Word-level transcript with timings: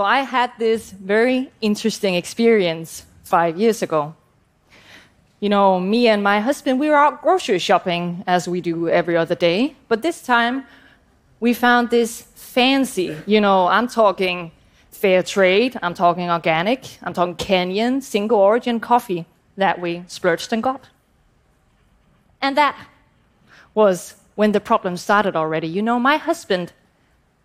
So 0.00 0.04
I 0.06 0.20
had 0.20 0.52
this 0.58 0.92
very 0.92 1.50
interesting 1.60 2.14
experience 2.14 3.04
five 3.22 3.58
years 3.58 3.82
ago. 3.82 4.14
You 5.40 5.50
know, 5.50 5.78
me 5.78 6.08
and 6.08 6.22
my 6.22 6.40
husband, 6.40 6.80
we 6.80 6.88
were 6.88 6.96
out 6.96 7.20
grocery 7.20 7.58
shopping 7.58 8.24
as 8.26 8.48
we 8.48 8.62
do 8.62 8.88
every 8.88 9.14
other 9.18 9.34
day. 9.34 9.76
But 9.88 10.00
this 10.00 10.22
time, 10.22 10.64
we 11.38 11.52
found 11.52 11.90
this 11.90 12.22
fancy, 12.34 13.14
you 13.26 13.42
know, 13.42 13.66
I'm 13.66 13.88
talking 13.88 14.52
fair 14.90 15.22
trade, 15.22 15.78
I'm 15.82 15.92
talking 15.92 16.30
organic, 16.30 16.96
I'm 17.02 17.12
talking 17.12 17.36
Kenyan, 17.36 18.02
single 18.02 18.38
origin 18.38 18.80
coffee 18.80 19.26
that 19.58 19.82
we 19.82 20.04
splurged 20.06 20.50
and 20.54 20.62
got. 20.62 20.88
And 22.40 22.56
that 22.56 22.74
was 23.74 24.14
when 24.34 24.52
the 24.52 24.60
problem 24.60 24.96
started 24.96 25.36
already. 25.36 25.68
You 25.68 25.82
know, 25.82 25.98
my 26.00 26.16
husband, 26.16 26.72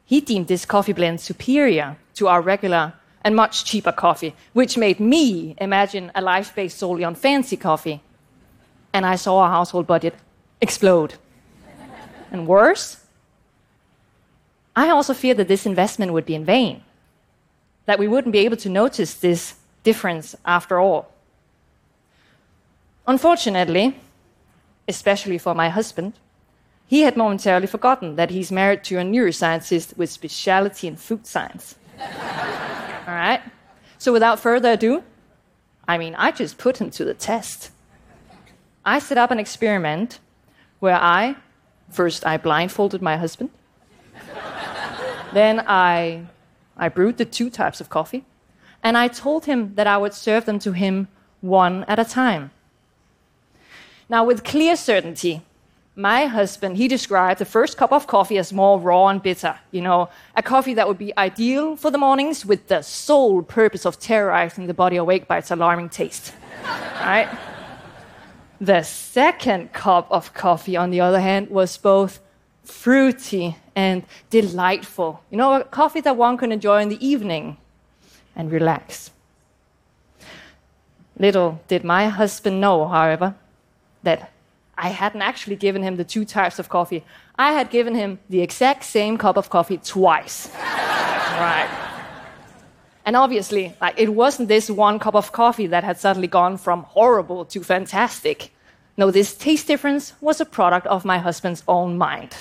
he 0.05 0.21
deemed 0.21 0.47
this 0.47 0.65
coffee 0.65 0.93
blend 0.93 1.19
superior 1.19 1.97
to 2.13 2.27
our 2.27 2.41
regular 2.41 2.93
and 3.23 3.35
much 3.35 3.65
cheaper 3.65 3.91
coffee, 3.91 4.35
which 4.53 4.77
made 4.77 4.99
me 4.99 5.55
imagine 5.57 6.11
a 6.13 6.21
life 6.21 6.53
based 6.55 6.77
solely 6.77 7.03
on 7.03 7.15
fancy 7.15 7.57
coffee. 7.57 8.01
And 8.93 9.05
I 9.05 9.15
saw 9.15 9.39
our 9.39 9.49
household 9.49 9.87
budget 9.87 10.13
explode. 10.61 11.15
and 12.31 12.47
worse, 12.47 12.97
I 14.75 14.89
also 14.89 15.13
feared 15.13 15.37
that 15.37 15.47
this 15.47 15.65
investment 15.65 16.13
would 16.13 16.25
be 16.25 16.35
in 16.35 16.45
vain, 16.45 16.83
that 17.85 17.97
we 17.97 18.07
wouldn't 18.07 18.33
be 18.33 18.39
able 18.39 18.57
to 18.57 18.69
notice 18.69 19.15
this 19.15 19.55
difference 19.83 20.35
after 20.45 20.79
all. 20.79 21.11
Unfortunately, 23.07 23.95
especially 24.87 25.37
for 25.37 25.55
my 25.55 25.69
husband, 25.69 26.13
he 26.87 27.01
had 27.01 27.17
momentarily 27.17 27.67
forgotten 27.67 28.15
that 28.15 28.29
he's 28.29 28.51
married 28.51 28.83
to 28.85 28.97
a 28.97 29.03
neuroscientist 29.03 29.97
with 29.97 30.11
specialty 30.11 30.87
in 30.87 30.95
food 30.95 31.25
science. 31.25 31.75
All 31.99 33.13
right? 33.13 33.41
So 33.97 34.13
without 34.13 34.39
further 34.39 34.73
ado, 34.73 35.03
I 35.87 35.97
mean, 35.97 36.15
I 36.15 36.31
just 36.31 36.57
put 36.57 36.79
him 36.79 36.89
to 36.91 37.05
the 37.05 37.13
test. 37.13 37.71
I 38.83 38.99
set 38.99 39.17
up 39.17 39.31
an 39.31 39.39
experiment 39.39 40.19
where 40.79 40.95
I, 40.95 41.35
first, 41.89 42.25
I 42.25 42.37
blindfolded 42.37 43.01
my 43.01 43.17
husband. 43.17 43.49
then 45.33 45.63
I, 45.65 46.25
I 46.77 46.89
brewed 46.89 47.17
the 47.17 47.25
two 47.25 47.49
types 47.49 47.81
of 47.81 47.89
coffee. 47.89 48.25
And 48.83 48.95
I 48.95 49.07
told 49.07 49.45
him 49.45 49.73
that 49.75 49.87
I 49.87 49.97
would 49.97 50.13
serve 50.13 50.45
them 50.45 50.59
to 50.59 50.71
him 50.73 51.07
one 51.41 51.83
at 51.87 51.97
a 51.97 52.05
time. 52.05 52.51
Now, 54.07 54.23
with 54.23 54.43
clear 54.43 54.75
certainty, 54.75 55.41
my 55.95 56.25
husband, 56.25 56.75
he 56.75 56.87
described 56.87 57.39
the 57.39 57.45
first 57.45 57.77
cup 57.77 57.93
of 57.93 58.05
coffee 58.05 58.37
as 58.37 58.51
more 58.51 58.79
raw 58.79 59.07
and 59.07 59.23
bitter. 59.23 59.57
You 59.71 59.81
know, 59.81 60.09
a 60.35 60.43
coffee 60.43 60.73
that 60.73 60.87
would 60.87 60.97
be 60.97 61.17
ideal 61.17 61.77
for 61.77 61.89
the 61.89 61.97
mornings 61.97 62.45
with 62.45 62.67
the 62.67 62.81
sole 62.81 63.41
purpose 63.41 63.85
of 63.85 63.97
terrorizing 63.99 64.67
the 64.67 64.73
body 64.73 64.97
awake 64.97 65.27
by 65.27 65.37
its 65.37 65.51
alarming 65.51 65.89
taste. 65.89 66.33
right? 66.99 67.29
The 68.59 68.83
second 68.83 69.71
cup 69.71 70.07
of 70.11 70.33
coffee, 70.33 70.75
on 70.75 70.89
the 70.89 70.99
other 70.99 71.21
hand, 71.21 71.49
was 71.49 71.77
both 71.77 72.19
fruity 72.63 73.55
and 73.75 74.03
delightful. 74.29 75.23
You 75.29 75.37
know, 75.37 75.53
a 75.53 75.63
coffee 75.63 76.01
that 76.01 76.17
one 76.17 76.37
can 76.37 76.51
enjoy 76.51 76.81
in 76.81 76.89
the 76.89 77.05
evening 77.05 77.57
and 78.35 78.51
relax. 78.51 79.11
Little 81.17 81.61
did 81.69 81.85
my 81.85 82.09
husband 82.09 82.59
know, 82.59 82.87
however, 82.87 83.35
that 84.03 84.31
I 84.77 84.89
hadn't 84.89 85.21
actually 85.21 85.55
given 85.55 85.83
him 85.83 85.95
the 85.95 86.03
two 86.03 86.25
types 86.25 86.59
of 86.59 86.69
coffee. 86.69 87.03
I 87.37 87.53
had 87.53 87.69
given 87.69 87.95
him 87.95 88.19
the 88.29 88.41
exact 88.41 88.83
same 88.83 89.17
cup 89.17 89.37
of 89.37 89.49
coffee 89.49 89.77
twice. 89.77 90.49
right. 90.59 91.69
And 93.05 93.15
obviously, 93.15 93.75
like, 93.79 93.99
it 93.99 94.09
wasn't 94.13 94.49
this 94.49 94.69
one 94.69 94.99
cup 94.99 95.15
of 95.15 95.31
coffee 95.31 95.67
that 95.67 95.83
had 95.83 95.97
suddenly 95.97 96.27
gone 96.27 96.57
from 96.57 96.83
horrible 96.83 97.45
to 97.45 97.63
fantastic. 97.63 98.51
No, 98.97 99.11
this 99.11 99.35
taste 99.35 99.67
difference 99.67 100.13
was 100.21 100.41
a 100.41 100.45
product 100.45 100.87
of 100.87 101.05
my 101.05 101.19
husband's 101.19 101.63
own 101.67 101.97
mind, 101.97 102.35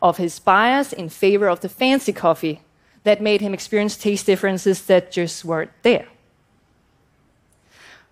of 0.00 0.16
his 0.16 0.38
bias 0.38 0.92
in 0.92 1.08
favor 1.08 1.48
of 1.48 1.60
the 1.60 1.68
fancy 1.68 2.12
coffee 2.12 2.62
that 3.02 3.20
made 3.20 3.42
him 3.42 3.52
experience 3.52 3.96
taste 3.96 4.26
differences 4.26 4.86
that 4.86 5.12
just 5.12 5.44
weren't 5.44 5.72
there. 5.82 6.06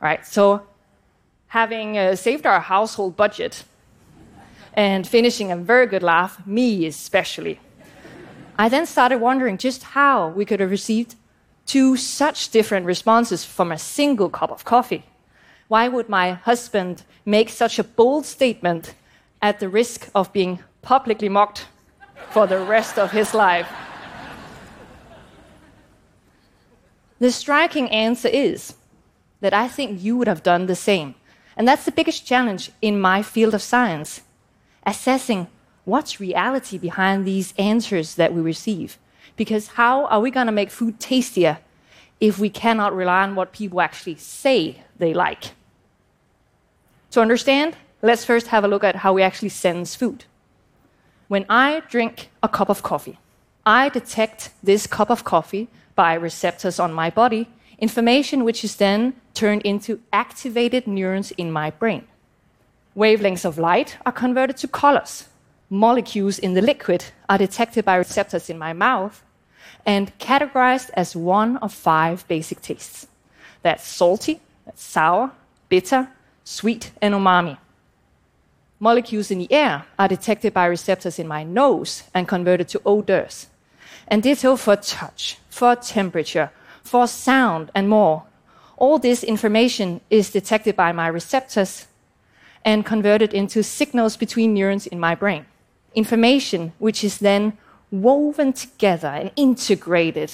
All 0.00 0.08
right, 0.08 0.26
so 0.26 0.66
having 1.52 1.98
uh, 1.98 2.16
saved 2.16 2.46
our 2.46 2.60
household 2.60 3.14
budget 3.14 3.64
and 4.72 5.06
finishing 5.06 5.52
a 5.52 5.56
very 5.56 5.86
good 5.86 6.02
laugh, 6.02 6.40
me 6.46 6.86
especially. 6.86 7.60
I 8.56 8.70
then 8.70 8.86
started 8.86 9.18
wondering 9.18 9.58
just 9.58 9.82
how 9.82 10.28
we 10.30 10.46
could 10.46 10.60
have 10.60 10.70
received 10.70 11.14
two 11.66 11.98
such 11.98 12.48
different 12.48 12.86
responses 12.86 13.44
from 13.44 13.70
a 13.70 13.76
single 13.76 14.30
cup 14.30 14.50
of 14.50 14.64
coffee. 14.64 15.04
Why 15.68 15.88
would 15.88 16.08
my 16.08 16.32
husband 16.32 17.02
make 17.26 17.50
such 17.50 17.78
a 17.78 17.84
bold 17.84 18.24
statement 18.24 18.94
at 19.42 19.60
the 19.60 19.68
risk 19.68 20.08
of 20.14 20.32
being 20.32 20.60
publicly 20.80 21.28
mocked 21.28 21.66
for 22.30 22.46
the 22.46 22.60
rest 22.60 22.98
of 22.98 23.12
his 23.12 23.34
life? 23.34 23.68
The 27.18 27.30
striking 27.30 27.90
answer 27.90 28.28
is 28.28 28.74
that 29.42 29.52
I 29.52 29.68
think 29.68 30.02
you 30.02 30.16
would 30.16 30.28
have 30.28 30.42
done 30.42 30.64
the 30.64 30.74
same. 30.74 31.14
And 31.56 31.68
that's 31.68 31.84
the 31.84 31.92
biggest 31.92 32.26
challenge 32.26 32.70
in 32.80 33.00
my 33.00 33.22
field 33.22 33.54
of 33.54 33.62
science 33.62 34.22
assessing 34.86 35.46
what's 35.84 36.20
reality 36.20 36.78
behind 36.78 37.24
these 37.24 37.54
answers 37.58 38.14
that 38.16 38.32
we 38.32 38.40
receive. 38.40 38.98
Because 39.36 39.68
how 39.68 40.06
are 40.06 40.20
we 40.20 40.30
going 40.30 40.46
to 40.46 40.52
make 40.52 40.70
food 40.70 41.00
tastier 41.00 41.58
if 42.20 42.38
we 42.38 42.50
cannot 42.50 42.94
rely 42.94 43.22
on 43.22 43.34
what 43.34 43.52
people 43.52 43.80
actually 43.80 44.16
say 44.16 44.82
they 44.98 45.14
like? 45.14 45.52
To 47.12 47.20
understand, 47.20 47.76
let's 48.00 48.24
first 48.24 48.48
have 48.48 48.64
a 48.64 48.68
look 48.68 48.84
at 48.84 48.96
how 48.96 49.12
we 49.12 49.22
actually 49.22 49.50
sense 49.50 49.94
food. 49.94 50.24
When 51.28 51.46
I 51.48 51.82
drink 51.88 52.28
a 52.42 52.48
cup 52.48 52.68
of 52.68 52.82
coffee, 52.82 53.18
I 53.64 53.88
detect 53.88 54.50
this 54.62 54.86
cup 54.86 55.10
of 55.10 55.24
coffee 55.24 55.68
by 55.94 56.14
receptors 56.14 56.80
on 56.80 56.92
my 56.92 57.10
body 57.10 57.48
information 57.82 58.44
which 58.44 58.62
is 58.64 58.76
then 58.76 59.12
turned 59.34 59.60
into 59.62 60.00
activated 60.12 60.86
neurons 60.86 61.32
in 61.32 61.50
my 61.50 61.68
brain. 61.70 62.06
Wavelengths 62.96 63.44
of 63.44 63.58
light 63.58 63.98
are 64.06 64.12
converted 64.12 64.56
to 64.58 64.68
colors. 64.68 65.28
Molecules 65.68 66.38
in 66.38 66.54
the 66.54 66.62
liquid 66.62 67.04
are 67.28 67.38
detected 67.38 67.84
by 67.84 67.96
receptors 67.96 68.48
in 68.48 68.56
my 68.56 68.72
mouth 68.72 69.22
and 69.84 70.16
categorized 70.18 70.90
as 70.94 71.16
one 71.16 71.56
of 71.56 71.74
five 71.74 72.26
basic 72.28 72.62
tastes. 72.62 73.08
That's 73.62 73.86
salty, 73.86 74.40
that's 74.64 74.82
sour, 74.82 75.32
bitter, 75.68 76.08
sweet, 76.44 76.92
and 77.00 77.14
umami. 77.14 77.58
Molecules 78.78 79.30
in 79.30 79.38
the 79.38 79.52
air 79.52 79.86
are 79.98 80.08
detected 80.08 80.54
by 80.54 80.66
receptors 80.66 81.18
in 81.18 81.26
my 81.26 81.42
nose 81.42 82.04
and 82.14 82.28
converted 82.28 82.68
to 82.68 82.82
odors. 82.84 83.48
And 84.06 84.22
ditto 84.22 84.56
for 84.56 84.76
touch, 84.76 85.38
for 85.48 85.74
temperature, 85.74 86.50
for 86.82 87.06
sound, 87.06 87.70
and 87.74 87.88
more. 87.88 88.24
All 88.76 88.98
this 88.98 89.22
information 89.22 90.00
is 90.10 90.30
detected 90.30 90.76
by 90.76 90.92
my 90.92 91.06
receptors 91.06 91.86
and 92.64 92.86
converted 92.86 93.34
into 93.34 93.62
signals 93.62 94.16
between 94.16 94.54
neurons 94.54 94.86
in 94.86 94.98
my 95.00 95.14
brain. 95.14 95.46
Information 95.94 96.72
which 96.78 97.04
is 97.04 97.18
then 97.18 97.56
woven 97.90 98.52
together 98.52 99.08
and 99.08 99.30
integrated 99.36 100.32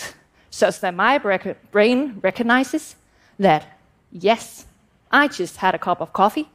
such 0.50 0.81
that 0.81 0.94
my 0.94 1.19
brain 1.70 2.19
recognizes 2.22 2.97
that, 3.38 3.78
yes, 4.10 4.66
I 5.10 5.28
just 5.28 5.56
had 5.59 5.75
a 5.75 5.78
cup 5.78 6.00
of 6.00 6.12
coffee, 6.12 6.48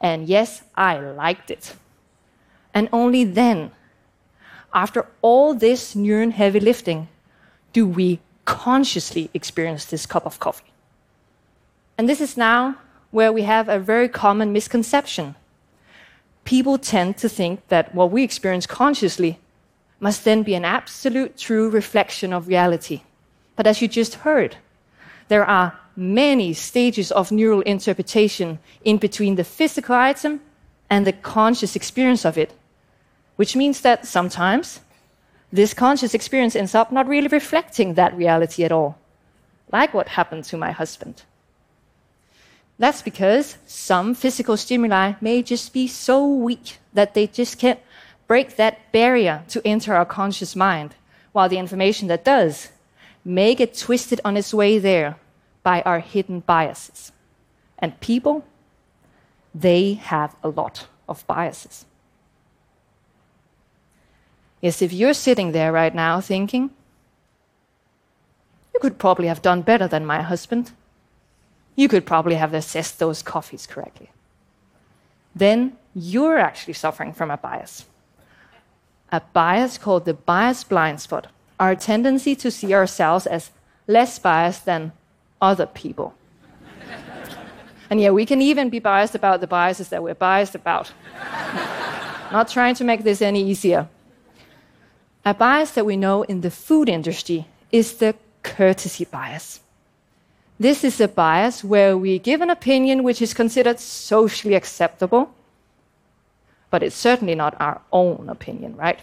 and 0.00 0.28
yes, 0.28 0.62
I 0.76 0.98
liked 0.98 1.50
it. 1.50 1.74
And 2.74 2.88
only 2.92 3.24
then, 3.24 3.72
after 4.72 5.06
all 5.20 5.54
this 5.54 5.94
neuron 5.94 6.32
heavy 6.32 6.60
lifting, 6.60 7.08
do 7.72 7.86
we 7.86 8.20
consciously 8.44 9.30
experience 9.34 9.84
this 9.84 10.06
cup 10.06 10.26
of 10.26 10.40
coffee. 10.40 10.72
And 11.96 12.08
this 12.08 12.20
is 12.20 12.36
now 12.36 12.76
where 13.10 13.32
we 13.32 13.42
have 13.42 13.68
a 13.68 13.78
very 13.78 14.08
common 14.08 14.52
misconception. 14.52 15.34
People 16.44 16.78
tend 16.78 17.18
to 17.18 17.28
think 17.28 17.68
that 17.68 17.94
what 17.94 18.10
we 18.10 18.22
experience 18.22 18.66
consciously 18.66 19.38
must 20.00 20.24
then 20.24 20.42
be 20.42 20.54
an 20.54 20.64
absolute 20.64 21.36
true 21.36 21.70
reflection 21.70 22.32
of 22.32 22.48
reality. 22.48 23.02
But 23.54 23.66
as 23.66 23.80
you 23.80 23.86
just 23.86 24.16
heard, 24.16 24.56
there 25.28 25.44
are 25.44 25.78
many 25.94 26.52
stages 26.54 27.12
of 27.12 27.30
neural 27.30 27.60
interpretation 27.60 28.58
in 28.82 28.96
between 28.96 29.36
the 29.36 29.44
physical 29.44 29.94
item 29.94 30.40
and 30.90 31.06
the 31.06 31.12
conscious 31.12 31.76
experience 31.76 32.24
of 32.24 32.36
it, 32.36 32.52
which 33.36 33.54
means 33.54 33.82
that 33.82 34.06
sometimes 34.06 34.80
this 35.52 35.74
conscious 35.74 36.14
experience 36.14 36.56
ends 36.56 36.74
up 36.74 36.90
not 36.90 37.06
really 37.06 37.28
reflecting 37.28 37.94
that 37.94 38.16
reality 38.16 38.64
at 38.64 38.72
all, 38.72 38.98
like 39.70 39.92
what 39.92 40.08
happened 40.08 40.44
to 40.44 40.56
my 40.56 40.72
husband. 40.72 41.22
That's 42.78 43.02
because 43.02 43.58
some 43.66 44.14
physical 44.14 44.56
stimuli 44.56 45.12
may 45.20 45.42
just 45.42 45.72
be 45.72 45.86
so 45.86 46.26
weak 46.26 46.78
that 46.94 47.14
they 47.14 47.26
just 47.26 47.58
can't 47.58 47.80
break 48.26 48.56
that 48.56 48.90
barrier 48.92 49.44
to 49.48 49.60
enter 49.64 49.94
our 49.94 50.06
conscious 50.06 50.56
mind, 50.56 50.94
while 51.32 51.48
the 51.48 51.58
information 51.58 52.08
that 52.08 52.24
does 52.24 52.70
may 53.24 53.54
get 53.54 53.76
twisted 53.76 54.20
on 54.24 54.36
its 54.36 54.54
way 54.54 54.78
there 54.78 55.16
by 55.62 55.82
our 55.82 56.00
hidden 56.00 56.40
biases. 56.40 57.12
And 57.78 58.00
people, 58.00 58.44
they 59.54 59.94
have 59.94 60.34
a 60.42 60.48
lot 60.48 60.86
of 61.08 61.26
biases. 61.26 61.84
Yes, 64.62 64.80
if 64.80 64.92
you're 64.92 65.12
sitting 65.12 65.50
there 65.50 65.72
right 65.72 65.92
now 65.92 66.20
thinking, 66.20 66.70
you 68.72 68.80
could 68.80 68.96
probably 68.96 69.26
have 69.26 69.42
done 69.42 69.62
better 69.62 69.88
than 69.88 70.06
my 70.06 70.22
husband, 70.22 70.70
you 71.74 71.88
could 71.88 72.06
probably 72.06 72.36
have 72.36 72.54
assessed 72.54 73.00
those 73.00 73.22
coffees 73.22 73.66
correctly, 73.66 74.10
then 75.34 75.76
you're 75.94 76.38
actually 76.38 76.74
suffering 76.74 77.12
from 77.12 77.30
a 77.30 77.36
bias. 77.36 77.86
A 79.10 79.20
bias 79.32 79.78
called 79.78 80.04
the 80.04 80.14
bias 80.14 80.62
blind 80.62 81.00
spot, 81.00 81.26
our 81.58 81.74
tendency 81.74 82.36
to 82.36 82.50
see 82.50 82.72
ourselves 82.72 83.26
as 83.26 83.50
less 83.88 84.18
biased 84.20 84.64
than 84.64 84.92
other 85.40 85.66
people. 85.66 86.14
and 87.90 88.00
yeah, 88.00 88.10
we 88.10 88.24
can 88.24 88.40
even 88.40 88.70
be 88.70 88.78
biased 88.78 89.16
about 89.16 89.40
the 89.40 89.48
biases 89.48 89.88
that 89.88 90.04
we're 90.04 90.14
biased 90.14 90.54
about. 90.54 90.92
Not 92.32 92.48
trying 92.48 92.76
to 92.76 92.84
make 92.84 93.02
this 93.02 93.20
any 93.20 93.42
easier. 93.42 93.88
A 95.24 95.34
bias 95.34 95.70
that 95.72 95.86
we 95.86 95.96
know 95.96 96.22
in 96.22 96.40
the 96.40 96.50
food 96.50 96.88
industry 96.88 97.46
is 97.70 97.94
the 97.94 98.14
courtesy 98.42 99.04
bias. 99.04 99.60
This 100.58 100.84
is 100.84 101.00
a 101.00 101.08
bias 101.08 101.62
where 101.62 101.96
we 101.96 102.18
give 102.18 102.40
an 102.40 102.50
opinion 102.50 103.02
which 103.02 103.22
is 103.22 103.34
considered 103.34 103.78
socially 103.78 104.54
acceptable, 104.54 105.32
but 106.70 106.82
it's 106.82 106.96
certainly 106.96 107.34
not 107.34 107.60
our 107.60 107.80
own 107.92 108.28
opinion, 108.28 108.76
right? 108.76 108.98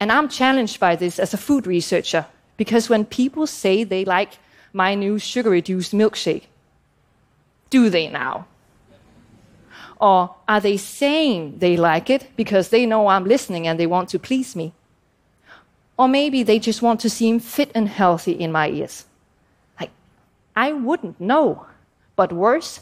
And 0.00 0.12
I'm 0.12 0.28
challenged 0.28 0.78
by 0.78 0.96
this 0.96 1.18
as 1.18 1.34
a 1.34 1.38
food 1.38 1.66
researcher 1.66 2.26
because 2.56 2.88
when 2.88 3.04
people 3.04 3.46
say 3.46 3.84
they 3.84 4.04
like 4.04 4.38
my 4.72 4.94
new 4.94 5.18
sugar 5.18 5.50
reduced 5.50 5.92
milkshake, 5.92 6.44
do 7.70 7.90
they 7.90 8.08
now? 8.08 8.46
Or 10.00 10.34
are 10.46 10.60
they 10.60 10.76
saying 10.76 11.58
they 11.58 11.76
like 11.76 12.08
it 12.08 12.28
because 12.36 12.68
they 12.68 12.86
know 12.86 13.08
I'm 13.08 13.24
listening 13.24 13.66
and 13.66 13.78
they 13.78 13.86
want 13.86 14.08
to 14.10 14.18
please 14.18 14.54
me? 14.54 14.72
Or 15.96 16.06
maybe 16.08 16.44
they 16.44 16.60
just 16.60 16.82
want 16.82 17.00
to 17.00 17.10
seem 17.10 17.40
fit 17.40 17.72
and 17.74 17.88
healthy 17.88 18.32
in 18.32 18.52
my 18.52 18.70
ears. 18.70 19.06
Like, 19.80 19.90
I 20.54 20.72
wouldn't 20.72 21.20
know. 21.20 21.66
But 22.14 22.32
worse, 22.32 22.80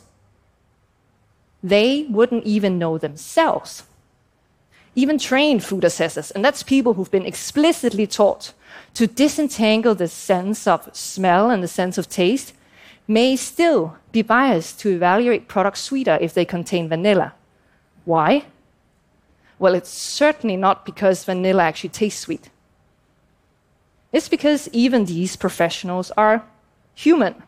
they 1.62 2.06
wouldn't 2.10 2.44
even 2.44 2.78
know 2.78 2.98
themselves. 2.98 3.84
Even 4.94 5.18
trained 5.18 5.64
food 5.64 5.84
assessors, 5.84 6.30
and 6.30 6.44
that's 6.44 6.62
people 6.62 6.94
who've 6.94 7.10
been 7.10 7.26
explicitly 7.26 8.06
taught 8.06 8.52
to 8.94 9.06
disentangle 9.06 9.94
the 9.94 10.08
sense 10.08 10.66
of 10.66 10.88
smell 10.96 11.50
and 11.50 11.62
the 11.62 11.68
sense 11.68 11.98
of 11.98 12.08
taste, 12.08 12.54
may 13.08 13.36
still 13.36 13.96
be 14.12 14.22
biased 14.22 14.80
to 14.80 14.90
evaluate 14.90 15.48
products 15.48 15.80
sweeter 15.80 16.18
if 16.20 16.34
they 16.34 16.44
contain 16.44 16.88
vanilla. 16.88 17.34
Why? 18.04 18.46
Well, 19.58 19.74
it's 19.74 19.90
certainly 19.90 20.56
not 20.56 20.84
because 20.84 21.24
vanilla 21.24 21.62
actually 21.62 21.90
tastes 21.90 22.20
sweet. 22.20 22.50
It's 24.12 24.28
because 24.28 24.68
even 24.72 25.04
these 25.04 25.36
professionals 25.36 26.10
are 26.16 26.44
human 26.94 27.42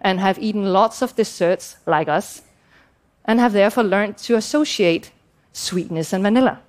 and 0.00 0.20
have 0.20 0.38
eaten 0.38 0.72
lots 0.72 1.02
of 1.02 1.16
desserts 1.16 1.76
like 1.86 2.08
us 2.08 2.42
and 3.24 3.40
have 3.40 3.52
therefore 3.52 3.84
learned 3.84 4.18
to 4.18 4.36
associate 4.36 5.10
sweetness 5.52 6.12
and 6.12 6.22
vanilla. 6.22 6.60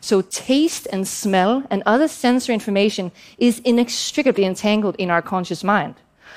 So, 0.00 0.20
taste 0.20 0.88
and 0.92 1.06
smell 1.06 1.64
and 1.70 1.82
other 1.86 2.08
sensory 2.08 2.54
information 2.54 3.12
is 3.38 3.60
inextricably 3.60 4.44
entangled 4.44 4.96
in 4.96 5.10
our 5.10 5.22
conscious 5.22 5.62
mind. 5.62 5.94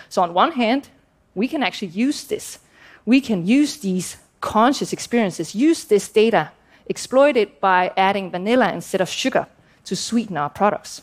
So, 0.08 0.22
on 0.22 0.36
one 0.36 0.52
hand, 0.52 0.90
we 1.36 1.48
can 1.48 1.62
actually 1.62 1.90
use 1.90 2.24
this. 2.24 2.60
We 3.06 3.22
can 3.22 3.46
use 3.46 3.78
these 3.78 4.18
conscious 4.42 4.94
experiences, 4.94 5.54
use 5.54 5.84
this 5.84 6.08
data, 6.08 6.52
exploit 6.90 7.36
it 7.38 7.60
by 7.60 7.92
adding 7.98 8.32
vanilla 8.32 8.72
instead 8.72 9.02
of 9.02 9.10
sugar 9.10 9.48
to 9.84 9.96
sweeten 9.96 10.38
our 10.38 10.50
products. 10.50 11.02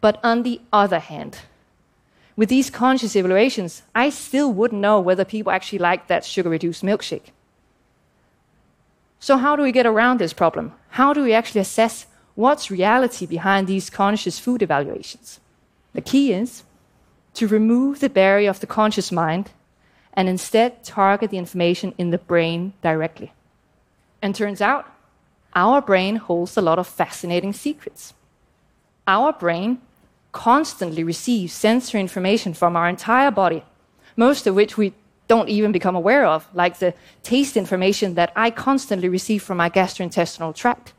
But 0.00 0.20
on 0.22 0.42
the 0.42 0.60
other 0.72 0.98
hand, 1.00 1.38
with 2.36 2.48
these 2.48 2.70
conscious 2.70 3.16
evaluations, 3.16 3.82
I 3.94 4.10
still 4.10 4.52
wouldn't 4.52 4.80
know 4.80 5.00
whether 5.00 5.24
people 5.24 5.52
actually 5.52 5.78
like 5.78 6.08
that 6.08 6.24
sugar 6.24 6.50
reduced 6.50 6.82
milkshake. 6.82 7.30
So, 9.20 9.38
how 9.38 9.56
do 9.56 9.62
we 9.62 9.72
get 9.72 9.86
around 9.86 10.18
this 10.18 10.34
problem? 10.34 10.72
How 10.90 11.14
do 11.14 11.22
we 11.22 11.32
actually 11.32 11.62
assess 11.62 12.06
what's 12.34 12.70
reality 12.70 13.24
behind 13.24 13.66
these 13.66 13.88
conscious 13.88 14.38
food 14.38 14.62
evaluations? 14.62 15.40
The 15.94 16.02
key 16.02 16.32
is 16.32 16.64
to 17.34 17.48
remove 17.48 18.00
the 18.00 18.08
barrier 18.08 18.50
of 18.50 18.60
the 18.60 18.66
conscious 18.66 19.12
mind 19.12 19.50
and 20.12 20.28
instead 20.28 20.84
target 20.84 21.30
the 21.30 21.38
information 21.38 21.92
in 21.98 22.10
the 22.10 22.18
brain 22.18 22.72
directly. 22.82 23.32
And 24.22 24.34
turns 24.34 24.60
out, 24.60 24.86
our 25.54 25.80
brain 25.80 26.16
holds 26.16 26.56
a 26.56 26.62
lot 26.62 26.78
of 26.78 26.86
fascinating 26.86 27.52
secrets. 27.52 28.14
Our 29.06 29.32
brain 29.32 29.80
constantly 30.32 31.04
receives 31.04 31.52
sensory 31.52 32.00
information 32.00 32.54
from 32.54 32.76
our 32.76 32.88
entire 32.88 33.30
body, 33.30 33.64
most 34.16 34.46
of 34.46 34.54
which 34.54 34.76
we 34.76 34.94
don't 35.28 35.48
even 35.48 35.72
become 35.72 35.96
aware 35.96 36.26
of, 36.26 36.46
like 36.54 36.78
the 36.78 36.94
taste 37.22 37.56
information 37.56 38.14
that 38.14 38.32
I 38.36 38.50
constantly 38.50 39.08
receive 39.08 39.42
from 39.42 39.58
my 39.58 39.70
gastrointestinal 39.70 40.54
tract. 40.54 40.92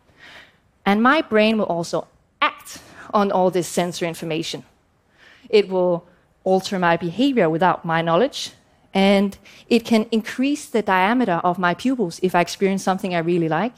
And 0.86 1.02
my 1.02 1.22
brain 1.22 1.58
will 1.58 1.66
also 1.66 2.08
act 2.42 2.80
on 3.14 3.32
all 3.32 3.52
this 3.52 3.68
sensory 3.68 4.08
information. 4.08 4.64
It 5.50 5.70
will 5.70 6.06
alter 6.46 6.80
my 6.80 6.96
behavior 6.96 7.50
without 7.50 7.84
my 7.84 8.02
knowledge. 8.02 8.52
And 8.94 9.38
it 9.68 9.84
can 9.84 10.08
increase 10.12 10.68
the 10.68 10.82
diameter 10.82 11.42
of 11.44 11.60
my 11.60 11.74
pupils 11.74 12.22
if 12.24 12.34
I 12.34 12.40
experience 12.40 12.82
something 12.82 13.14
I 13.14 13.20
really 13.20 13.50
like, 13.50 13.74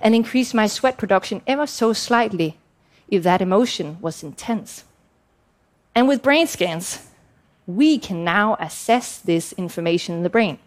and 0.00 0.14
increase 0.14 0.54
my 0.54 0.66
sweat 0.66 0.96
production 0.96 1.42
ever 1.46 1.66
so 1.66 1.92
slightly 1.92 2.56
if 3.08 3.22
that 3.24 3.42
emotion 3.42 3.98
was 4.00 4.22
intense. 4.22 4.84
And 5.94 6.08
with 6.08 6.22
brain 6.22 6.46
scans, 6.46 7.08
we 7.66 7.98
can 7.98 8.24
now 8.24 8.56
assess 8.58 9.18
this 9.18 9.52
information 9.52 10.14
in 10.14 10.22
the 10.22 10.30
brain. 10.30 10.58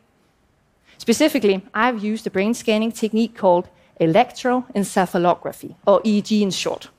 Specifically, 0.99 1.65
I've 1.73 2.03
used 2.03 2.27
a 2.27 2.29
brain 2.29 2.53
scanning 2.53 2.91
technique 2.91 3.35
called 3.35 3.67
electroencephalography, 3.99 5.75
or 5.87 6.01
EEG 6.01 6.41
in 6.41 6.51
short, 6.51 6.89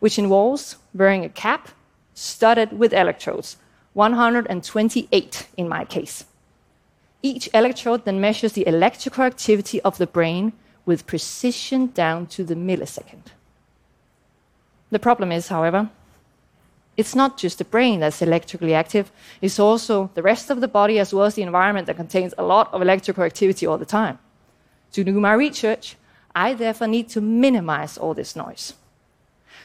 which 0.00 0.18
involves 0.18 0.76
wearing 0.92 1.24
a 1.24 1.28
cap 1.28 1.68
studded 2.14 2.78
with 2.78 2.92
electrodes, 2.92 3.56
128 3.94 5.46
in 5.56 5.68
my 5.68 5.84
case. 5.84 6.24
Each 7.22 7.48
electrode 7.54 8.04
then 8.04 8.20
measures 8.20 8.52
the 8.52 8.66
electrical 8.66 9.24
activity 9.24 9.80
of 9.82 9.98
the 9.98 10.06
brain 10.06 10.52
with 10.84 11.06
precision 11.06 11.86
down 11.88 12.26
to 12.26 12.42
the 12.42 12.54
millisecond. 12.54 13.26
The 14.90 14.98
problem 14.98 15.30
is, 15.30 15.48
however, 15.48 15.88
it's 16.96 17.14
not 17.14 17.38
just 17.38 17.58
the 17.58 17.64
brain 17.64 18.00
that's 18.00 18.20
electrically 18.20 18.74
active, 18.74 19.10
it's 19.40 19.58
also 19.58 20.10
the 20.14 20.22
rest 20.22 20.50
of 20.50 20.60
the 20.60 20.68
body 20.68 20.98
as 20.98 21.14
well 21.14 21.24
as 21.24 21.34
the 21.34 21.42
environment 21.42 21.86
that 21.86 21.96
contains 21.96 22.34
a 22.36 22.42
lot 22.42 22.72
of 22.74 22.82
electrical 22.82 23.24
activity 23.24 23.66
all 23.66 23.78
the 23.78 23.86
time. 23.86 24.18
To 24.92 25.04
do 25.04 25.18
my 25.18 25.32
research, 25.32 25.96
I 26.34 26.54
therefore 26.54 26.88
need 26.88 27.08
to 27.10 27.20
minimize 27.20 27.96
all 27.96 28.14
this 28.14 28.36
noise. 28.36 28.74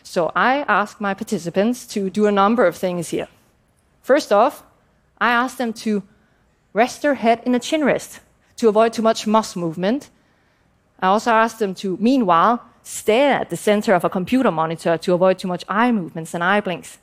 So 0.07 0.31
I 0.37 0.63
ask 0.69 1.01
my 1.01 1.13
participants 1.13 1.85
to 1.87 2.09
do 2.09 2.27
a 2.27 2.31
number 2.31 2.65
of 2.65 2.77
things 2.77 3.09
here. 3.09 3.27
First 4.01 4.31
off, 4.31 4.63
I 5.19 5.31
ask 5.31 5.57
them 5.57 5.73
to 5.83 6.01
rest 6.71 7.01
their 7.01 7.15
head 7.15 7.41
in 7.45 7.53
a 7.53 7.59
chin 7.59 7.83
rest 7.83 8.21
to 8.55 8.69
avoid 8.69 8.93
too 8.93 9.01
much 9.01 9.27
muscle 9.27 9.61
movement. 9.61 10.09
I 11.01 11.07
also 11.07 11.31
ask 11.31 11.57
them 11.57 11.75
to, 11.75 11.97
meanwhile, 11.99 12.63
stare 12.83 13.33
at 13.41 13.49
the 13.49 13.57
center 13.57 13.93
of 13.93 14.05
a 14.05 14.09
computer 14.09 14.49
monitor 14.49 14.97
to 14.97 15.13
avoid 15.13 15.39
too 15.39 15.49
much 15.49 15.65
eye 15.67 15.91
movements 15.91 16.33
and 16.33 16.41
eye 16.41 16.61
blinks. 16.61 16.99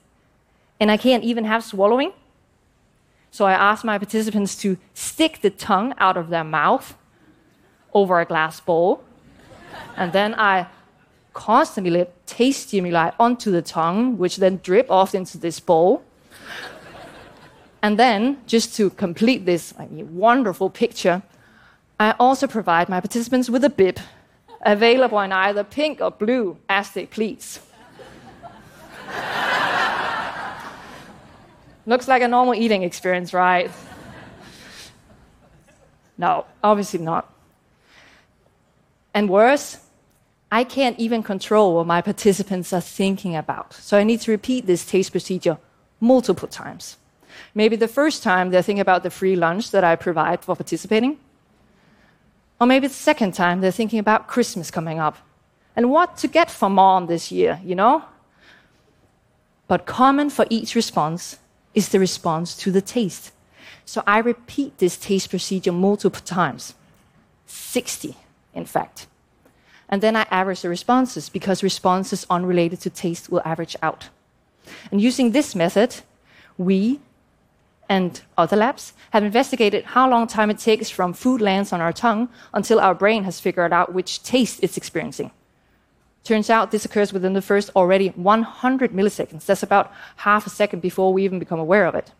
And 0.81 0.91
I 0.91 0.97
can't 0.97 1.25
even 1.25 1.45
have 1.45 1.63
swallowing. 1.63 2.13
So 3.31 3.45
I 3.45 3.53
ask 3.53 3.85
my 3.85 3.99
participants 3.99 4.57
to 4.63 4.79
stick 4.95 5.43
the 5.43 5.51
tongue 5.51 5.93
out 5.99 6.17
of 6.17 6.31
their 6.31 6.45
mouth 6.45 6.97
over 7.93 8.19
a 8.19 8.25
glass 8.25 8.61
bowl. 8.61 9.05
And 9.95 10.15
then 10.15 10.35
I 10.37 10.69
constantly 11.35 12.07
taste 12.25 12.69
stimuli 12.69 13.11
onto 13.19 13.51
the 13.51 13.61
tongue, 13.61 14.17
which 14.17 14.37
then 14.37 14.61
drip 14.63 14.91
off 14.91 15.15
into 15.15 15.37
this 15.37 15.61
bowl. 15.61 16.03
and 17.83 17.99
then, 17.99 18.39
just 18.47 18.75
to 18.77 18.91
complete 18.91 19.45
this 19.45 19.75
I 19.79 19.87
mean, 19.87 20.17
wonderful 20.17 20.71
picture, 20.71 21.23
I 22.01 22.15
also 22.19 22.47
provide 22.47 22.89
my 22.89 23.01
participants 23.01 23.51
with 23.51 23.65
a 23.65 23.71
bib, 23.71 23.99
available 24.65 25.21
in 25.21 25.33
either 25.33 25.63
pink 25.65 26.01
or 26.01 26.11
blue 26.11 26.57
as 26.69 26.91
they 26.93 27.07
please. 27.07 27.61
Looks 31.87 32.09
like 32.09 32.23
a 32.23 32.29
normal 32.29 32.55
eating 32.55 32.83
experience, 32.83 33.35
right? 33.35 33.71
no, 36.17 36.47
obviously 36.63 37.01
not. 37.01 37.31
And 39.13 39.29
worse, 39.29 39.84
I 40.55 40.63
can't 40.63 40.97
even 41.01 41.25
control 41.25 41.75
what 41.75 41.87
my 41.89 42.01
participants 42.11 42.73
are 42.73 42.81
thinking 42.81 43.35
about. 43.35 43.75
So 43.75 43.99
I 43.99 44.05
need 44.05 44.21
to 44.21 44.31
repeat 44.31 44.67
this 44.67 44.87
taste 44.87 45.11
procedure 45.11 45.59
multiple 45.99 46.47
times. 46.47 46.97
Maybe 47.57 47.75
the 47.75 47.89
first 47.89 48.23
time 48.23 48.51
they're 48.51 48.63
thinking 48.63 48.81
about 48.81 49.03
the 49.03 49.11
free 49.11 49.35
lunch 49.35 49.73
that 49.73 49.83
I 49.83 49.97
provide 49.97 50.45
for 50.45 50.55
participating. 50.55 51.19
Or 52.61 52.69
maybe 52.69 52.87
the 52.87 52.95
second 52.95 53.33
time 53.35 53.61
they're 53.61 53.81
thinking 53.81 53.99
about 53.99 54.29
Christmas 54.29 54.71
coming 54.71 55.01
up 55.01 55.17
and 55.75 55.91
what 55.91 56.17
to 56.19 56.29
get 56.29 56.53
for 56.53 56.71
mom 56.71 57.07
this 57.07 57.33
year, 57.33 57.61
you 57.65 57.75
know? 57.75 58.05
But 59.67 59.87
common 59.87 60.31
for 60.31 60.47
each 60.51 60.77
response 60.77 61.39
is 61.75 61.89
the 61.89 61.99
response 61.99 62.57
to 62.59 62.71
the 62.71 62.81
taste. 62.81 63.33
So 63.85 64.05
I 64.07 64.19
repeat 64.19 64.79
this 64.79 64.97
taste 64.97 65.31
procedure 65.31 65.73
multiple 65.73 66.21
times 66.21 66.75
60, 67.47 68.17
in 68.55 68.67
fact. 68.67 69.09
And 69.89 70.03
then 70.03 70.17
I 70.17 70.27
average 70.31 70.63
the 70.63 70.69
responses 70.69 71.29
because 71.29 71.63
responses 71.63 72.27
unrelated 72.31 72.81
to 72.81 72.91
taste 72.91 73.31
will 73.31 73.43
average 73.45 73.77
out. 73.83 74.09
And 74.91 75.01
using 75.01 75.33
this 75.33 75.55
method, 75.55 75.97
we 76.57 77.01
and 77.89 78.23
other 78.39 78.57
labs 78.57 78.95
have 79.11 79.23
investigated 79.23 79.85
how 79.85 80.09
long 80.09 80.27
time 80.27 80.51
it 80.51 80.59
takes 80.59 80.89
from 80.89 81.13
food 81.13 81.41
lands 81.41 81.73
on 81.73 81.81
our 81.81 81.93
tongue 81.93 82.29
until 82.55 82.81
our 82.81 82.95
brain 82.95 83.25
has 83.25 83.41
figured 83.41 83.73
out 83.73 83.93
which 83.93 84.23
taste 84.23 84.61
it's 84.63 84.77
experiencing. 84.77 85.31
Turns 86.25 86.49
out 86.49 86.71
this 86.71 86.87
occurs 86.87 87.13
within 87.13 87.35
the 87.35 87.43
first 87.43 87.71
already 87.77 88.09
100 88.09 88.93
milliseconds. 88.93 89.45
That's 89.45 89.63
about 89.63 89.93
half 90.17 90.47
a 90.47 90.51
second 90.51 90.81
before 90.81 91.13
we 91.13 91.25
even 91.25 91.39
become 91.39 91.61
aware 91.61 91.87
of 91.87 91.95
it. 91.95 92.13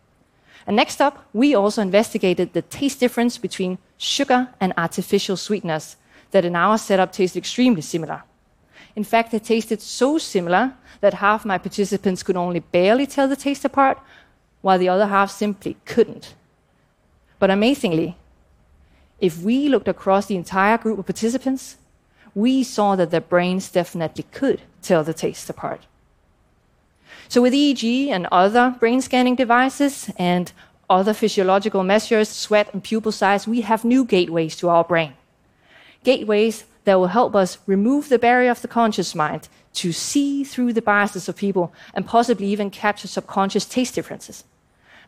And 0.67 0.75
next 0.75 1.01
up, 1.01 1.27
we 1.33 1.55
also 1.55 1.81
investigated 1.81 2.53
the 2.53 2.61
taste 2.61 2.99
difference 2.99 3.37
between 3.39 3.79
sugar 3.97 4.49
and 4.59 4.73
artificial 4.77 5.37
sweeteners 5.37 5.95
that 6.31 6.45
in 6.45 6.55
our 6.55 6.77
setup 6.77 7.11
tasted 7.11 7.39
extremely 7.39 7.81
similar. 7.81 8.23
In 8.95 9.03
fact, 9.03 9.31
they 9.31 9.39
tasted 9.39 9.81
so 9.81 10.17
similar 10.17 10.73
that 11.01 11.15
half 11.15 11.45
my 11.45 11.57
participants 11.57 12.23
could 12.23 12.37
only 12.37 12.59
barely 12.59 13.05
tell 13.05 13.27
the 13.27 13.35
taste 13.35 13.65
apart, 13.65 13.99
while 14.61 14.79
the 14.79 14.89
other 14.89 15.07
half 15.07 15.31
simply 15.31 15.77
couldn't. 15.85 16.33
But 17.39 17.51
amazingly, 17.51 18.17
if 19.19 19.41
we 19.41 19.69
looked 19.69 19.87
across 19.87 20.25
the 20.25 20.35
entire 20.35 20.77
group 20.77 20.99
of 20.99 21.05
participants, 21.05 21.77
we 22.33 22.63
saw 22.63 22.95
that 22.95 23.11
their 23.11 23.21
brains 23.21 23.69
definitely 23.69 24.25
could 24.31 24.61
tell 24.81 25.03
the 25.03 25.13
taste 25.13 25.49
apart. 25.49 25.85
So, 27.27 27.41
with 27.41 27.53
EEG 27.53 28.09
and 28.09 28.27
other 28.31 28.75
brain 28.79 29.01
scanning 29.01 29.35
devices 29.35 30.09
and 30.17 30.51
other 30.89 31.13
physiological 31.13 31.83
measures, 31.83 32.29
sweat 32.29 32.71
and 32.73 32.83
pupil 32.83 33.11
size, 33.11 33.47
we 33.47 33.61
have 33.61 33.83
new 33.83 34.05
gateways 34.05 34.55
to 34.57 34.69
our 34.69 34.83
brain. 34.83 35.13
Gateways 36.05 36.65
that 36.85 36.99
will 36.99 37.07
help 37.07 37.35
us 37.35 37.57
remove 37.65 38.09
the 38.09 38.19
barrier 38.19 38.51
of 38.51 38.61
the 38.61 38.67
conscious 38.67 39.15
mind 39.15 39.49
to 39.73 39.91
see 39.91 40.43
through 40.43 40.71
the 40.71 40.81
biases 40.81 41.27
of 41.27 41.35
people 41.35 41.73
and 41.95 42.05
possibly 42.05 42.45
even 42.47 42.69
capture 42.69 43.07
subconscious 43.07 43.65
taste 43.65 43.95
differences. 43.95 44.43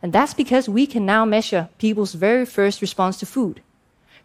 And 0.02 0.12
that's 0.12 0.34
because 0.34 0.68
we 0.68 0.86
can 0.86 1.06
now 1.06 1.24
measure 1.24 1.68
people's 1.78 2.14
very 2.14 2.44
first 2.44 2.82
response 2.82 3.16
to 3.18 3.26
food 3.26 3.62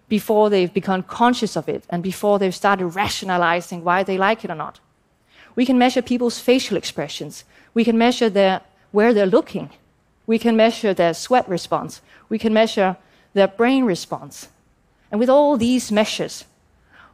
before 0.09 0.49
they've 0.49 0.73
become 0.73 1.03
conscious 1.03 1.55
of 1.55 1.69
it 1.69 1.83
and 1.89 2.01
before 2.01 2.39
they've 2.39 2.53
started 2.53 2.87
rationalizing 2.87 3.83
why 3.83 4.03
they 4.03 4.17
like 4.17 4.43
it 4.43 4.51
or 4.51 4.55
not. 4.55 4.79
We 5.55 5.65
can 5.65 5.77
measure 5.77 6.01
people's 6.01 6.39
facial 6.39 6.75
expressions. 6.75 7.43
We 7.75 7.85
can 7.85 7.97
measure 7.97 8.29
their, 8.29 8.61
where 8.91 9.13
they're 9.13 9.25
looking. 9.27 9.69
We 10.25 10.39
can 10.39 10.55
measure 10.55 10.93
their 10.93 11.13
sweat 11.13 11.47
response. 11.47 12.01
We 12.29 12.39
can 12.39 12.53
measure 12.53 12.97
their 13.33 13.47
brain 13.47 13.85
response. 13.85 14.49
And 15.11 15.19
with 15.19 15.29
all 15.29 15.57
these 15.57 15.91
measures, 15.91 16.45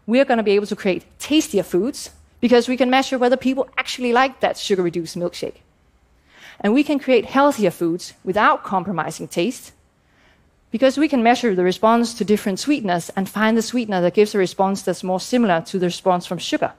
we're 0.09 0.25
going 0.25 0.37
to 0.37 0.43
be 0.43 0.57
able 0.57 0.65
to 0.65 0.75
create 0.75 1.05
tastier 1.19 1.63
foods 1.63 2.09
because 2.41 2.67
we 2.67 2.77
can 2.77 2.89
measure 2.89 3.17
whether 3.17 3.37
people 3.37 3.69
actually 3.77 4.11
like 4.11 4.39
that 4.39 4.57
sugar 4.57 4.81
reduced 4.81 5.15
milkshake. 5.15 5.61
And 6.59 6.73
we 6.73 6.83
can 6.83 6.99
create 6.99 7.25
healthier 7.25 7.71
foods 7.71 8.13
without 8.23 8.63
compromising 8.63 9.27
taste 9.27 9.71
because 10.71 10.97
we 10.97 11.07
can 11.07 11.21
measure 11.21 11.53
the 11.53 11.63
response 11.63 12.13
to 12.15 12.25
different 12.25 12.59
sweeteners 12.59 13.09
and 13.15 13.29
find 13.29 13.55
the 13.55 13.61
sweetener 13.61 14.01
that 14.01 14.15
gives 14.15 14.33
a 14.33 14.39
response 14.39 14.81
that's 14.81 15.03
more 15.03 15.19
similar 15.19 15.61
to 15.61 15.77
the 15.77 15.85
response 15.85 16.25
from 16.25 16.39
sugar. 16.39 16.73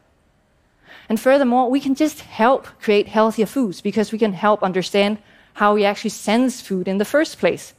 And 1.09 1.19
furthermore, 1.19 1.71
we 1.71 1.81
can 1.81 1.95
just 1.95 2.21
help 2.21 2.67
create 2.81 3.09
healthier 3.09 3.47
foods 3.47 3.81
because 3.81 4.13
we 4.13 4.19
can 4.19 4.33
help 4.33 4.63
understand 4.63 5.19
how 5.55 5.75
we 5.75 5.85
actually 5.85 6.11
sense 6.11 6.61
food 6.61 6.89
in 6.89 6.99
the 6.99 7.05
first 7.05 7.39
place, 7.39 7.75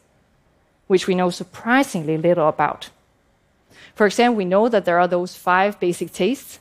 which 0.87 1.07
we 1.07 1.15
know 1.15 1.29
surprisingly 1.29 2.17
little 2.17 2.47
about. 2.47 2.89
For 3.95 4.05
example, 4.05 4.37
we 4.37 4.45
know 4.45 4.69
that 4.69 4.85
there 4.85 4.99
are 4.99 5.07
those 5.07 5.35
five 5.35 5.79
basic 5.79 6.11
tastes, 6.11 6.59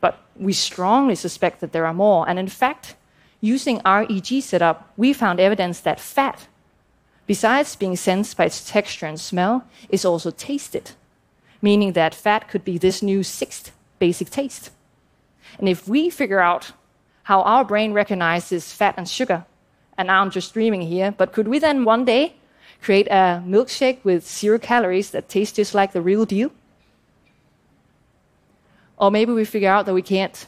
but 0.00 0.18
we 0.36 0.52
strongly 0.52 1.14
suspect 1.14 1.60
that 1.60 1.72
there 1.72 1.86
are 1.86 1.94
more. 1.94 2.28
And 2.28 2.38
in 2.38 2.48
fact, 2.48 2.96
using 3.40 3.80
our 3.84 4.06
EEG 4.06 4.42
setup, 4.42 4.92
we 4.96 5.12
found 5.12 5.40
evidence 5.40 5.80
that 5.80 6.00
fat 6.00 6.46
besides 7.26 7.76
being 7.76 7.96
sensed 7.96 8.36
by 8.36 8.44
its 8.44 8.68
texture 8.70 9.06
and 9.06 9.20
smell, 9.20 9.64
is 9.88 10.04
also 10.04 10.30
tasted, 10.30 10.92
meaning 11.60 11.92
that 11.92 12.14
fat 12.14 12.48
could 12.48 12.64
be 12.64 12.78
this 12.78 13.02
new 13.02 13.22
sixth 13.22 13.72
basic 13.98 14.30
taste. 14.30 14.70
And 15.58 15.68
if 15.68 15.88
we 15.88 16.10
figure 16.10 16.40
out 16.40 16.72
how 17.24 17.42
our 17.42 17.64
brain 17.64 17.92
recognizes 17.92 18.72
fat 18.72 18.94
and 18.96 19.08
sugar, 19.08 19.44
and 19.96 20.10
I'm 20.10 20.30
just 20.30 20.54
dreaming 20.54 20.82
here, 20.82 21.12
but 21.12 21.32
could 21.32 21.48
we 21.48 21.58
then 21.58 21.84
one 21.84 22.04
day 22.04 22.34
create 22.82 23.06
a 23.08 23.42
milkshake 23.46 24.04
with 24.04 24.28
zero 24.28 24.58
calories 24.58 25.10
that 25.12 25.28
tastes 25.28 25.56
just 25.56 25.74
like 25.74 25.92
the 25.92 26.02
real 26.02 26.24
deal? 26.26 26.50
Or 28.98 29.10
maybe 29.10 29.32
we 29.32 29.44
figure 29.44 29.70
out 29.70 29.86
that 29.86 29.94
we 29.94 30.02
can't 30.02 30.46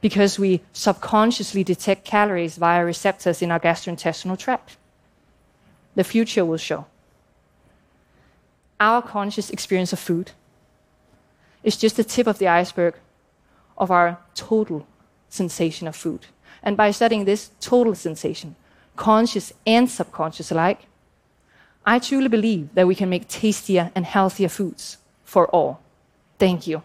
because 0.00 0.38
we 0.38 0.60
subconsciously 0.72 1.64
detect 1.64 2.04
calories 2.04 2.56
via 2.56 2.84
receptors 2.84 3.42
in 3.42 3.50
our 3.50 3.58
gastrointestinal 3.58 4.38
tract 4.38 4.76
the 5.96 6.04
future 6.04 6.44
will 6.44 6.58
show. 6.58 6.86
Our 8.78 9.02
conscious 9.02 9.50
experience 9.50 9.92
of 9.92 9.98
food 9.98 10.30
is 11.64 11.76
just 11.76 11.96
the 11.96 12.04
tip 12.04 12.26
of 12.26 12.38
the 12.38 12.46
iceberg 12.46 12.94
of 13.76 13.90
our 13.90 14.18
total 14.34 14.86
sensation 15.28 15.88
of 15.88 15.96
food. 15.96 16.26
And 16.62 16.76
by 16.76 16.90
studying 16.90 17.24
this 17.24 17.50
total 17.60 17.94
sensation, 17.94 18.54
conscious 18.94 19.52
and 19.66 19.90
subconscious 19.90 20.50
alike, 20.50 20.86
I 21.86 22.00
truly 22.00 22.28
believe 22.28 22.74
that 22.74 22.88
we 22.88 22.96
can 22.96 23.08
make 23.08 23.28
tastier 23.28 23.92
and 23.94 24.04
healthier 24.04 24.48
foods 24.48 24.98
for 25.24 25.46
all. 25.48 25.80
Thank 26.38 26.66
you. 26.66 26.82